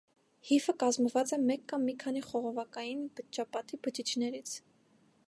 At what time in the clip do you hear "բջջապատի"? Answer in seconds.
3.21-3.81